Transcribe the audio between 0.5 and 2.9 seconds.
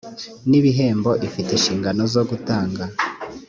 ibihembo ifite inshingano zo gutanga